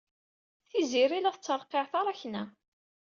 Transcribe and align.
Tiziri 0.69 1.19
la 1.21 1.31
tettreqqiɛ 1.35 1.83
taṛakna. 1.91 2.43